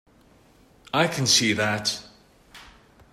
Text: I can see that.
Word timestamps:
I 0.95 1.05
can 1.07 1.27
see 1.27 1.53
that. 1.53 2.01